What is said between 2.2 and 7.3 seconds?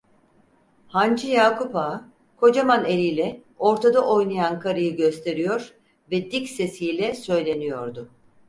kocaman eliyle ortada oynayan karıyı gösteriyor ve dik sesiyle